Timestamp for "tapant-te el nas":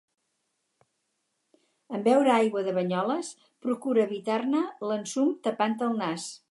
5.49-6.31